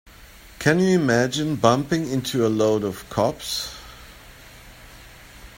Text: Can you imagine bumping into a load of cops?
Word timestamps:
Can 0.57 0.79
you 0.79 0.99
imagine 0.99 1.57
bumping 1.57 2.09
into 2.09 2.43
a 2.43 2.49
load 2.49 2.83
of 2.83 3.07
cops? 3.11 3.71